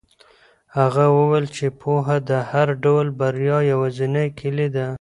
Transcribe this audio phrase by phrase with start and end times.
[0.77, 4.87] هغه وویل چې پوهه د هر ډول بریا یوازینۍ کیلي ده.